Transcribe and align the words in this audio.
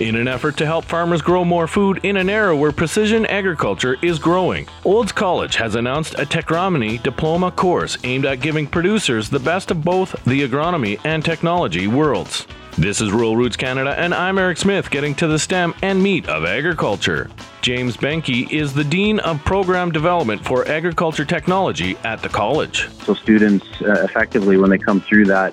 in 0.00 0.16
an 0.16 0.26
effort 0.26 0.56
to 0.56 0.66
help 0.66 0.84
farmers 0.84 1.20
grow 1.20 1.44
more 1.44 1.66
food 1.66 2.00
in 2.04 2.16
an 2.16 2.30
era 2.30 2.56
where 2.56 2.72
precision 2.72 3.26
agriculture 3.26 3.96
is 4.02 4.18
growing. 4.18 4.66
Olds 4.84 5.12
College 5.12 5.56
has 5.56 5.74
announced 5.74 6.14
a 6.14 6.24
Techronomy 6.24 7.02
diploma 7.02 7.50
course 7.50 7.98
aimed 8.04 8.24
at 8.24 8.40
giving 8.40 8.66
producers 8.66 9.28
the 9.28 9.38
best 9.38 9.70
of 9.70 9.84
both 9.84 10.12
the 10.24 10.48
agronomy 10.48 10.98
and 11.04 11.24
technology 11.24 11.86
worlds. 11.86 12.46
This 12.78 13.00
is 13.00 13.12
Rural 13.12 13.36
Roots 13.36 13.56
Canada, 13.56 13.94
and 13.98 14.14
I'm 14.14 14.38
Eric 14.38 14.56
Smith 14.56 14.90
getting 14.90 15.14
to 15.16 15.26
the 15.26 15.38
stem 15.38 15.74
and 15.82 16.02
meat 16.02 16.28
of 16.28 16.44
agriculture. 16.44 17.28
James 17.60 17.96
Benke 17.96 18.50
is 18.50 18.72
the 18.72 18.84
Dean 18.84 19.18
of 19.18 19.44
Program 19.44 19.90
Development 19.90 20.42
for 20.42 20.66
Agriculture 20.66 21.26
Technology 21.26 21.96
at 22.04 22.22
the 22.22 22.28
college. 22.28 22.88
So, 23.04 23.12
students 23.12 23.66
uh, 23.82 24.04
effectively, 24.04 24.56
when 24.56 24.70
they 24.70 24.78
come 24.78 25.02
through 25.02 25.26
that, 25.26 25.52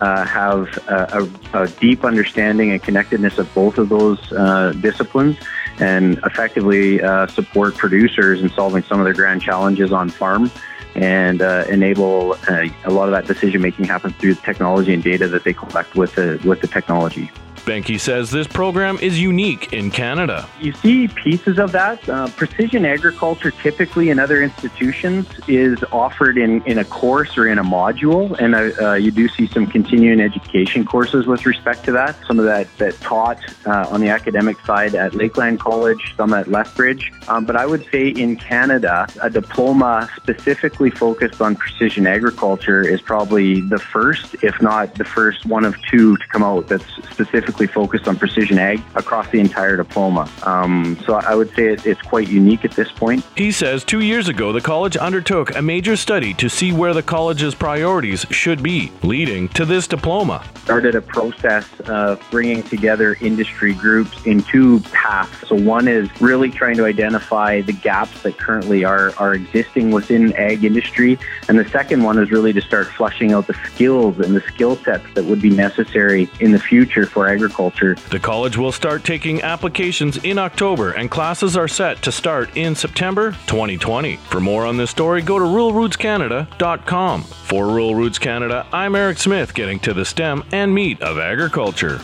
uh, 0.00 0.24
have 0.24 0.66
a, 0.88 1.28
a, 1.54 1.68
deep 1.68 2.04
understanding 2.04 2.70
and 2.70 2.82
connectedness 2.82 3.38
of 3.38 3.52
both 3.54 3.78
of 3.78 3.88
those 3.88 4.32
uh, 4.32 4.72
disciplines 4.80 5.36
and 5.80 6.18
effectively 6.24 7.02
uh, 7.02 7.26
support 7.26 7.76
producers 7.76 8.40
in 8.40 8.48
solving 8.50 8.82
some 8.84 9.00
of 9.00 9.04
their 9.04 9.14
grand 9.14 9.42
challenges 9.42 9.92
on 9.92 10.08
farm 10.08 10.50
and 10.94 11.42
uh, 11.42 11.64
enable 11.68 12.32
uh, 12.48 12.66
a 12.84 12.90
lot 12.90 13.08
of 13.08 13.12
that 13.12 13.26
decision 13.26 13.60
making 13.60 13.84
happens 13.84 14.14
through 14.16 14.34
the 14.34 14.42
technology 14.42 14.92
and 14.92 15.02
data 15.02 15.28
that 15.28 15.44
they 15.44 15.52
collect 15.52 15.94
with 15.94 16.14
the, 16.14 16.40
with 16.44 16.60
the 16.60 16.66
technology. 16.66 17.30
Benke 17.68 18.00
says 18.00 18.30
this 18.30 18.46
program 18.46 18.96
is 19.02 19.20
unique 19.20 19.74
in 19.74 19.90
Canada. 19.90 20.48
You 20.58 20.72
see 20.72 21.06
pieces 21.06 21.58
of 21.58 21.70
that. 21.72 22.08
Uh, 22.08 22.28
precision 22.28 22.86
agriculture, 22.86 23.50
typically 23.50 24.08
in 24.08 24.18
other 24.18 24.42
institutions, 24.42 25.28
is 25.48 25.78
offered 25.92 26.38
in, 26.38 26.62
in 26.62 26.78
a 26.78 26.84
course 26.86 27.36
or 27.36 27.46
in 27.46 27.58
a 27.58 27.62
module, 27.62 28.34
and 28.40 28.54
uh, 28.54 28.70
uh, 28.82 28.94
you 28.94 29.10
do 29.10 29.28
see 29.28 29.46
some 29.48 29.66
continuing 29.66 30.18
education 30.18 30.86
courses 30.86 31.26
with 31.26 31.44
respect 31.44 31.84
to 31.84 31.92
that. 31.92 32.16
Some 32.26 32.38
of 32.38 32.46
that 32.46 32.74
that 32.78 32.98
taught 33.02 33.38
uh, 33.66 33.86
on 33.90 34.00
the 34.00 34.08
academic 34.08 34.58
side 34.64 34.94
at 34.94 35.12
Lakeland 35.12 35.60
College, 35.60 36.14
some 36.16 36.32
at 36.32 36.48
Lethbridge. 36.48 37.12
Um, 37.28 37.44
but 37.44 37.54
I 37.56 37.66
would 37.66 37.86
say 37.92 38.08
in 38.08 38.36
Canada, 38.36 39.06
a 39.20 39.28
diploma 39.28 40.08
specifically 40.16 40.88
focused 40.88 41.42
on 41.42 41.54
precision 41.54 42.06
agriculture 42.06 42.80
is 42.80 43.02
probably 43.02 43.60
the 43.60 43.78
first, 43.78 44.36
if 44.42 44.62
not 44.62 44.94
the 44.94 45.04
first 45.04 45.44
one 45.44 45.66
of 45.66 45.76
two 45.82 46.16
to 46.16 46.26
come 46.28 46.42
out 46.42 46.68
that's 46.68 46.86
specifically 47.10 47.57
specifically 47.58 47.66
focused 47.82 48.08
on 48.08 48.16
precision 48.16 48.58
ag 48.58 48.82
across 48.94 49.28
the 49.30 49.40
entire 49.40 49.76
diploma. 49.76 50.30
Um, 50.44 50.96
so 51.04 51.14
I 51.14 51.34
would 51.34 51.54
say 51.54 51.68
it, 51.68 51.86
it's 51.86 52.00
quite 52.02 52.28
unique 52.28 52.64
at 52.64 52.72
this 52.72 52.90
point. 52.90 53.24
He 53.36 53.50
says 53.52 53.84
two 53.84 54.00
years 54.00 54.28
ago, 54.28 54.52
the 54.52 54.60
college 54.60 54.96
undertook 54.96 55.54
a 55.56 55.62
major 55.62 55.96
study 55.96 56.34
to 56.34 56.48
see 56.48 56.72
where 56.72 56.94
the 56.94 57.02
college's 57.02 57.54
priorities 57.54 58.26
should 58.30 58.62
be, 58.62 58.92
leading 59.02 59.48
to 59.50 59.64
this 59.64 59.86
diploma. 59.86 60.44
Started 60.64 60.94
a 60.94 61.00
process 61.00 61.66
of 61.86 62.22
bringing 62.30 62.62
together 62.62 63.16
industry 63.20 63.74
groups 63.74 64.24
in 64.26 64.42
two 64.42 64.80
paths. 64.92 65.48
So 65.48 65.56
one 65.56 65.88
is 65.88 66.08
really 66.20 66.50
trying 66.50 66.76
to 66.76 66.84
identify 66.84 67.62
the 67.62 67.72
gaps 67.72 68.22
that 68.22 68.38
currently 68.38 68.84
are, 68.84 69.14
are 69.16 69.34
existing 69.34 69.90
within 69.90 70.34
ag 70.36 70.64
industry. 70.64 71.18
And 71.48 71.58
the 71.58 71.68
second 71.70 72.02
one 72.02 72.18
is 72.18 72.30
really 72.30 72.52
to 72.52 72.60
start 72.60 72.88
flushing 72.88 73.32
out 73.32 73.46
the 73.46 73.56
skills 73.64 74.18
and 74.18 74.36
the 74.36 74.42
skill 74.42 74.76
sets 74.76 75.06
that 75.14 75.24
would 75.24 75.40
be 75.40 75.50
necessary 75.50 76.28
in 76.40 76.52
the 76.52 76.58
future 76.58 77.06
for 77.06 77.26
agriculture. 77.38 77.94
The 78.10 78.18
college 78.18 78.56
will 78.56 78.72
start 78.72 79.04
taking 79.04 79.42
applications 79.42 80.16
in 80.24 80.38
October, 80.38 80.90
and 80.90 81.08
classes 81.08 81.56
are 81.56 81.68
set 81.68 82.02
to 82.02 82.10
start 82.10 82.56
in 82.56 82.74
September 82.74 83.30
2020. 83.46 84.16
For 84.16 84.40
more 84.40 84.66
on 84.66 84.76
this 84.76 84.90
story, 84.90 85.22
go 85.22 85.38
to 85.38 85.44
ruralrootscanada.com. 85.44 87.22
For 87.22 87.66
Rural 87.66 87.94
Roots 87.94 88.18
Canada, 88.18 88.66
I'm 88.72 88.96
Eric 88.96 89.18
Smith, 89.18 89.54
getting 89.54 89.78
to 89.80 89.94
the 89.94 90.04
stem 90.04 90.44
and 90.50 90.74
meat 90.74 91.00
of 91.00 91.18
agriculture. 91.18 92.00